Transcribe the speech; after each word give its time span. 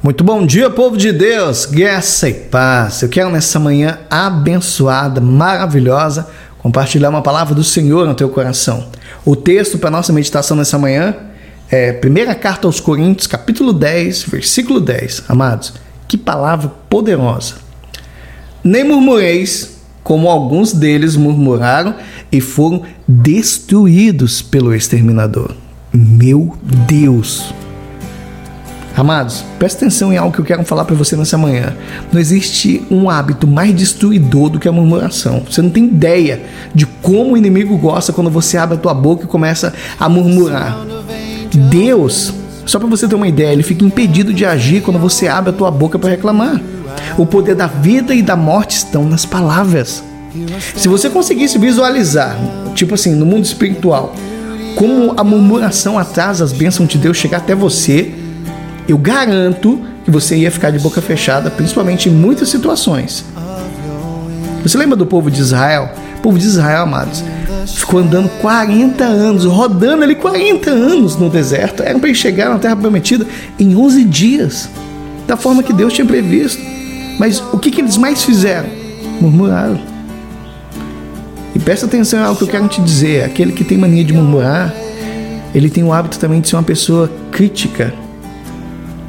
Muito 0.00 0.22
bom 0.22 0.46
dia, 0.46 0.70
povo 0.70 0.96
de 0.96 1.10
Deus, 1.10 1.66
graça 1.66 2.28
e 2.28 2.32
paz. 2.32 3.02
Eu 3.02 3.08
quero 3.08 3.30
nessa 3.30 3.58
manhã 3.58 3.98
abençoada, 4.08 5.20
maravilhosa, 5.20 6.28
compartilhar 6.58 7.08
uma 7.08 7.20
palavra 7.20 7.52
do 7.52 7.64
Senhor 7.64 8.06
no 8.06 8.14
teu 8.14 8.28
coração. 8.28 8.86
O 9.24 9.34
texto 9.34 9.76
para 9.76 9.90
nossa 9.90 10.12
meditação 10.12 10.56
nessa 10.56 10.78
manhã 10.78 11.16
é 11.68 11.92
primeira 11.92 12.32
carta 12.36 12.68
aos 12.68 12.78
Coríntios, 12.78 13.26
capítulo 13.26 13.72
10, 13.72 14.22
versículo 14.22 14.78
10. 14.78 15.24
Amados, 15.28 15.74
que 16.06 16.16
palavra 16.16 16.70
poderosa. 16.88 17.56
Nem 18.62 18.84
murmureis, 18.84 19.80
como 20.04 20.28
alguns 20.28 20.72
deles 20.72 21.16
murmuraram 21.16 21.96
e 22.30 22.40
foram 22.40 22.84
destruídos 23.06 24.42
pelo 24.42 24.72
exterminador. 24.72 25.56
Meu 25.92 26.56
Deus! 26.86 27.52
Amados, 28.98 29.44
presta 29.60 29.84
atenção 29.84 30.12
em 30.12 30.16
algo 30.16 30.34
que 30.34 30.40
eu 30.40 30.44
quero 30.44 30.64
falar 30.64 30.84
para 30.84 30.96
você 30.96 31.14
nessa 31.14 31.38
manhã. 31.38 31.72
Não 32.12 32.20
existe 32.20 32.84
um 32.90 33.08
hábito 33.08 33.46
mais 33.46 33.72
destruidor 33.72 34.48
do 34.50 34.58
que 34.58 34.66
a 34.66 34.72
murmuração. 34.72 35.40
Você 35.48 35.62
não 35.62 35.70
tem 35.70 35.84
ideia 35.84 36.42
de 36.74 36.84
como 36.84 37.34
o 37.34 37.36
inimigo 37.36 37.78
gosta 37.78 38.12
quando 38.12 38.28
você 38.28 38.58
abre 38.58 38.76
a 38.76 38.80
tua 38.80 38.92
boca 38.92 39.22
e 39.22 39.28
começa 39.28 39.72
a 40.00 40.08
murmurar. 40.08 40.84
Deus, 41.70 42.34
só 42.66 42.80
para 42.80 42.88
você 42.88 43.06
ter 43.06 43.14
uma 43.14 43.28
ideia, 43.28 43.52
ele 43.52 43.62
fica 43.62 43.84
impedido 43.84 44.34
de 44.34 44.44
agir 44.44 44.82
quando 44.82 44.98
você 44.98 45.28
abre 45.28 45.50
a 45.50 45.52
tua 45.52 45.70
boca 45.70 45.96
para 45.96 46.10
reclamar. 46.10 46.60
O 47.16 47.24
poder 47.24 47.54
da 47.54 47.68
vida 47.68 48.12
e 48.12 48.20
da 48.20 48.34
morte 48.34 48.78
estão 48.78 49.04
nas 49.04 49.24
palavras. 49.24 50.02
Se 50.74 50.88
você 50.88 51.08
conseguisse 51.08 51.56
visualizar, 51.56 52.36
tipo 52.74 52.94
assim, 52.94 53.14
no 53.14 53.24
mundo 53.24 53.44
espiritual, 53.44 54.12
como 54.74 55.14
a 55.16 55.22
murmuração 55.22 55.96
atrasa 55.96 56.42
as 56.42 56.52
bênçãos 56.52 56.88
de 56.88 56.98
Deus 56.98 57.16
chegar 57.16 57.38
até 57.38 57.54
você, 57.54 58.26
eu 58.88 58.96
garanto 58.96 59.78
que 60.02 60.10
você 60.10 60.34
ia 60.34 60.50
ficar 60.50 60.70
de 60.70 60.78
boca 60.78 61.02
fechada, 61.02 61.50
principalmente 61.50 62.08
em 62.08 62.12
muitas 62.12 62.48
situações. 62.48 63.22
Você 64.62 64.78
lembra 64.78 64.96
do 64.96 65.04
povo 65.04 65.30
de 65.30 65.40
Israel? 65.40 65.90
O 66.16 66.20
povo 66.20 66.38
de 66.38 66.46
Israel, 66.46 66.84
amados, 66.84 67.22
ficou 67.66 68.00
andando 68.00 68.30
40 68.40 69.04
anos, 69.04 69.44
rodando 69.44 70.02
ali 70.02 70.14
40 70.14 70.70
anos 70.70 71.16
no 71.16 71.28
deserto. 71.28 71.82
Era 71.82 71.98
para 71.98 72.08
eles 72.08 72.18
chegar 72.18 72.48
na 72.48 72.58
terra 72.58 72.74
prometida 72.74 73.26
em 73.58 73.76
11 73.76 74.04
dias, 74.04 74.70
da 75.26 75.36
forma 75.36 75.62
que 75.62 75.72
Deus 75.72 75.92
tinha 75.92 76.06
previsto. 76.06 76.62
Mas 77.18 77.42
o 77.52 77.58
que, 77.58 77.70
que 77.70 77.82
eles 77.82 77.98
mais 77.98 78.24
fizeram? 78.24 78.70
Murmuraram. 79.20 79.78
E 81.54 81.58
presta 81.58 81.84
atenção 81.84 82.24
algo 82.24 82.38
que 82.38 82.44
eu 82.44 82.48
quero 82.48 82.66
te 82.68 82.80
dizer: 82.80 83.24
aquele 83.24 83.52
que 83.52 83.64
tem 83.64 83.76
mania 83.76 84.02
de 84.02 84.14
murmurar, 84.14 84.74
ele 85.54 85.68
tem 85.68 85.84
o 85.84 85.92
hábito 85.92 86.18
também 86.18 86.40
de 86.40 86.48
ser 86.48 86.56
uma 86.56 86.62
pessoa 86.62 87.10
crítica 87.30 87.92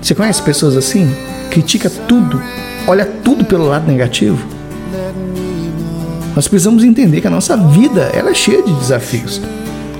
você 0.01 0.15
conhece 0.15 0.41
pessoas 0.41 0.77
assim? 0.77 1.09
Critica 1.49 1.89
tudo, 1.89 2.41
olha 2.87 3.05
tudo 3.05 3.43
pelo 3.45 3.67
lado 3.67 3.87
negativo. 3.87 4.45
Nós 6.35 6.47
precisamos 6.47 6.83
entender 6.83 7.21
que 7.21 7.27
a 7.27 7.31
nossa 7.31 7.57
vida 7.57 8.09
ela 8.13 8.29
é 8.29 8.33
cheia 8.33 8.61
de 8.63 8.73
desafios. 8.73 9.41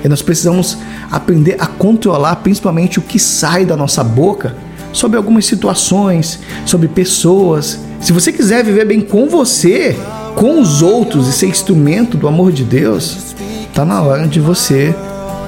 E 0.02 0.08
nós 0.08 0.22
precisamos 0.22 0.78
aprender 1.10 1.56
a 1.58 1.66
controlar 1.66 2.36
principalmente 2.36 2.98
o 2.98 3.02
que 3.02 3.18
sai 3.18 3.66
da 3.66 3.76
nossa 3.76 4.02
boca 4.02 4.56
sobre 4.92 5.16
algumas 5.16 5.44
situações, 5.44 6.40
sobre 6.64 6.88
pessoas. 6.88 7.78
Se 8.00 8.12
você 8.12 8.32
quiser 8.32 8.64
viver 8.64 8.86
bem 8.86 9.00
com 9.00 9.28
você, 9.28 9.96
com 10.34 10.60
os 10.60 10.80
outros 10.80 11.28
e 11.28 11.32
ser 11.32 11.46
instrumento 11.46 12.16
do 12.16 12.26
amor 12.26 12.52
de 12.52 12.64
Deus, 12.64 13.34
tá 13.74 13.84
na 13.84 14.00
hora 14.00 14.26
de 14.26 14.40
você 14.40 14.94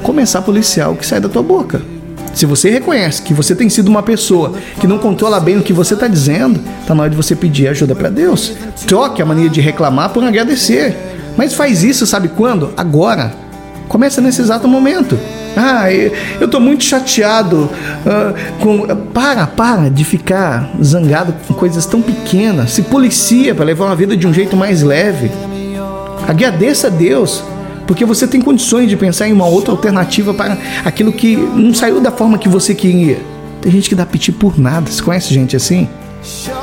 começar 0.03 0.41
a 0.41 0.43
policiar 0.43 0.91
o 0.91 0.97
que 0.97 1.07
sai 1.07 1.21
da 1.21 1.29
tua 1.29 1.43
boca. 1.43 1.92
Se 2.35 2.47
você 2.47 2.71
reconhece 2.71 3.23
que 3.23 3.35
você 3.35 3.55
tem 3.55 3.69
sido 3.69 3.89
uma 3.89 4.03
pessoa 4.03 4.55
que 4.81 4.87
não 4.87 4.99
controla 4.99 5.39
bem 5.39 5.59
o 5.59 5.63
que 5.63 5.73
você 5.73 5.95
está 5.95 6.09
dizendo, 6.09 6.61
está 6.81 6.95
na 6.95 7.03
hora 7.03 7.11
de 7.11 7.17
você 7.17 7.37
pedir 7.37 7.69
ajuda 7.69 7.95
para 7.95 8.09
Deus. 8.09 8.55
Troque 8.87 9.21
a 9.21 9.27
mania 9.27 9.49
de 9.49 9.61
reclamar 9.61 10.11
por 10.11 10.25
agradecer. 10.25 10.97
Mas 11.37 11.55
faz 11.55 11.83
isso, 11.83 12.07
sabe 12.07 12.29
quando? 12.29 12.73
Agora. 12.77 13.43
Começa 13.89 14.23
nesse 14.23 14.41
exato 14.41 14.67
momento. 14.67 15.19
Ah, 15.55 15.93
eu 15.93 16.47
estou 16.47 16.59
muito 16.59 16.83
chateado. 16.83 17.69
Uh, 18.07 18.59
com... 18.59 18.87
Para, 19.13 19.47
para 19.47 19.91
de 19.91 20.03
ficar 20.03 20.71
zangado 20.83 21.35
com 21.47 21.53
coisas 21.53 21.85
tão 21.85 22.01
pequenas. 22.01 22.71
Se 22.71 22.81
policia 22.83 23.55
para 23.55 23.67
levar 23.67 23.85
uma 23.85 23.97
vida 23.97 24.17
de 24.17 24.27
um 24.27 24.33
jeito 24.33 24.57
mais 24.57 24.83
leve. 24.83 25.31
Agradeça 26.27 26.87
a 26.87 26.91
Deus 26.91 27.45
porque 27.87 28.05
você 28.05 28.27
tem 28.27 28.41
condições 28.41 28.89
de 28.89 28.97
pensar 28.97 29.29
em 29.29 29.33
uma 29.33 29.47
outra 29.47 29.73
alternativa 29.73 30.33
para 30.33 30.57
aquilo 30.85 31.13
que 31.13 31.37
não 31.37 31.75
saiu 31.75 32.01
da 32.01 32.11
forma 32.11 32.39
que 32.39 32.49
você 32.49 32.75
queria. 32.75 33.19
Tem 33.61 33.71
gente 33.71 33.89
que 33.89 33.95
dá 33.95 34.05
piti 34.05 34.33
por 34.33 34.59
nada. 34.59 34.91
Você 34.91 35.03
conhece 35.03 35.33
gente 35.33 35.57
assim? 35.57 35.89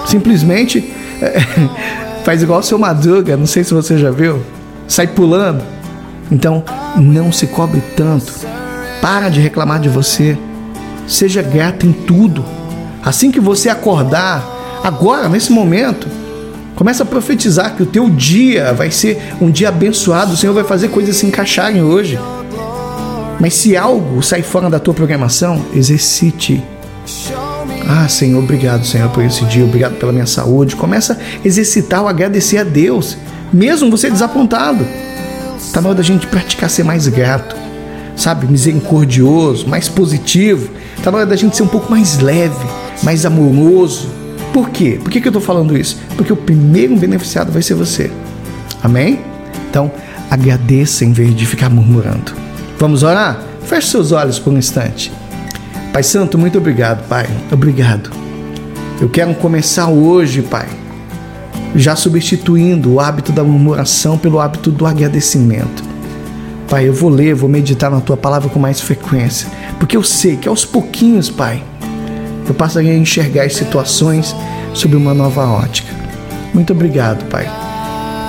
Simplesmente 0.05 0.91
é, 1.21 1.39
faz 2.23 2.41
igual 2.41 2.59
o 2.59 2.63
seu 2.63 2.77
Madruga, 2.77 3.37
não 3.37 3.45
sei 3.45 3.63
se 3.63 3.73
você 3.73 3.97
já 3.97 4.11
viu, 4.11 4.41
sai 4.87 5.07
pulando. 5.07 5.63
Então, 6.31 6.63
não 6.97 7.31
se 7.31 7.47
cobre 7.47 7.81
tanto. 7.95 8.33
Para 9.01 9.29
de 9.29 9.39
reclamar 9.39 9.79
de 9.79 9.89
você. 9.89 10.37
Seja 11.07 11.41
grato 11.41 11.87
em 11.87 11.91
tudo. 11.91 12.45
Assim 13.03 13.31
que 13.31 13.39
você 13.39 13.69
acordar, 13.69 14.43
agora, 14.83 15.27
nesse 15.27 15.51
momento, 15.51 16.07
Começa 16.79 17.03
a 17.03 17.05
profetizar 17.05 17.75
que 17.75 17.83
o 17.83 17.85
teu 17.85 18.09
dia 18.09 18.71
vai 18.71 18.89
ser 18.89 19.21
um 19.41 19.51
dia 19.51 19.67
abençoado, 19.67 20.31
o 20.31 20.37
Senhor 20.37 20.53
vai 20.53 20.63
fazer 20.63 20.87
coisas 20.87 21.17
se 21.17 21.25
encaixarem 21.25 21.83
hoje. 21.83 22.17
Mas 23.37 23.55
se 23.55 23.75
algo 23.75 24.23
sai 24.23 24.41
fora 24.41 24.69
da 24.69 24.79
tua 24.79 24.93
programação, 24.93 25.65
exercite. 25.75 26.63
Ah, 27.85 28.07
Senhor, 28.07 28.41
obrigado, 28.41 28.85
Senhor, 28.85 29.09
por 29.09 29.21
esse 29.25 29.43
dia, 29.43 29.65
obrigado 29.65 29.95
pela 29.95 30.13
minha 30.13 30.25
saúde. 30.25 30.77
Começa 30.77 31.19
a 31.19 31.45
exercitar 31.45 32.01
o 32.01 32.07
agradecer 32.07 32.59
a 32.59 32.63
Deus, 32.63 33.17
mesmo 33.51 33.91
você 33.91 34.09
desapontado. 34.09 34.87
Está 35.57 35.81
na 35.81 35.89
hora 35.89 35.97
da 35.97 36.03
gente 36.03 36.27
praticar 36.27 36.69
ser 36.69 36.85
mais 36.85 37.09
grato, 37.09 37.57
sabe? 38.15 38.47
Misericordioso, 38.47 39.67
mais 39.67 39.89
positivo. 39.89 40.71
Está 40.97 41.11
na 41.11 41.17
hora 41.17 41.25
da 41.25 41.35
gente 41.35 41.57
ser 41.57 41.63
um 41.63 41.67
pouco 41.67 41.91
mais 41.91 42.19
leve, 42.19 42.65
mais 43.03 43.25
amoroso, 43.25 44.18
por 44.53 44.69
quê? 44.69 44.99
Por 45.01 45.11
que, 45.11 45.21
que 45.21 45.27
eu 45.27 45.31
estou 45.31 45.41
falando 45.41 45.77
isso? 45.77 45.97
Porque 46.15 46.33
o 46.33 46.37
primeiro 46.37 46.95
beneficiado 46.97 47.51
vai 47.51 47.61
ser 47.61 47.75
você. 47.75 48.11
Amém? 48.83 49.19
Então, 49.69 49.91
agradeça 50.29 51.05
em 51.05 51.11
vez 51.11 51.35
de 51.35 51.45
ficar 51.45 51.69
murmurando. 51.69 52.33
Vamos 52.77 53.03
orar? 53.03 53.41
Feche 53.63 53.87
seus 53.87 54.11
olhos 54.11 54.39
por 54.39 54.53
um 54.53 54.57
instante. 54.57 55.11
Pai 55.93 56.03
Santo, 56.03 56.37
muito 56.37 56.57
obrigado, 56.57 57.07
Pai. 57.07 57.27
Obrigado. 57.51 58.09
Eu 59.01 59.09
quero 59.09 59.33
começar 59.35 59.87
hoje, 59.87 60.41
Pai, 60.41 60.67
já 61.75 61.95
substituindo 61.95 62.93
o 62.93 62.99
hábito 62.99 63.31
da 63.31 63.43
murmuração 63.43 64.17
pelo 64.17 64.39
hábito 64.39 64.71
do 64.71 64.85
agradecimento. 64.85 65.83
Pai, 66.69 66.87
eu 66.87 66.93
vou 66.93 67.09
ler, 67.09 67.33
vou 67.33 67.49
meditar 67.49 67.89
na 67.89 68.01
tua 68.01 68.17
palavra 68.17 68.49
com 68.49 68.59
mais 68.59 68.79
frequência, 68.79 69.47
porque 69.79 69.97
eu 69.97 70.03
sei 70.03 70.35
que 70.35 70.47
aos 70.47 70.65
pouquinhos, 70.65 71.29
Pai, 71.29 71.63
eu 72.49 72.55
passarei 72.55 72.91
a 72.91 72.97
enxergar 72.97 73.43
as 73.43 73.55
situações 73.55 74.35
sob 74.73 74.95
uma 74.95 75.13
nova 75.13 75.45
ótica. 75.45 75.93
Muito 76.53 76.73
obrigado, 76.73 77.23
Pai, 77.29 77.49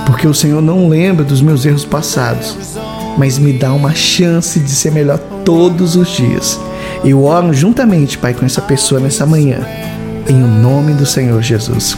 porque 0.05 0.27
o 0.27 0.33
Senhor 0.33 0.61
não 0.61 0.87
lembra 0.87 1.23
dos 1.23 1.41
meus 1.41 1.65
erros 1.65 1.85
passados, 1.85 2.77
mas 3.17 3.37
me 3.37 3.53
dá 3.53 3.73
uma 3.73 3.93
chance 3.93 4.59
de 4.59 4.69
ser 4.69 4.91
melhor 4.91 5.17
todos 5.43 5.95
os 5.95 6.09
dias. 6.09 6.59
Eu 7.03 7.23
oro 7.23 7.53
juntamente, 7.53 8.17
Pai, 8.17 8.33
com 8.33 8.45
essa 8.45 8.61
pessoa 8.61 9.01
nessa 9.01 9.25
manhã, 9.25 9.59
em 10.29 10.35
nome 10.35 10.93
do 10.93 11.05
Senhor 11.05 11.41
Jesus. 11.41 11.97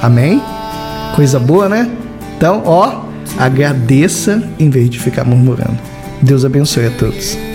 Amém? 0.00 0.40
Coisa 1.14 1.40
boa, 1.40 1.68
né? 1.68 1.90
Então, 2.36 2.62
ó, 2.64 3.02
agradeça 3.38 4.42
em 4.58 4.70
vez 4.70 4.88
de 4.88 5.00
ficar 5.00 5.24
murmurando. 5.24 5.78
Deus 6.22 6.44
abençoe 6.44 6.86
a 6.86 6.90
todos. 6.90 7.45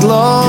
glory. 0.00 0.43